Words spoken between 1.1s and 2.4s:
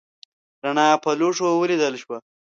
لوښو ولیدل شوه.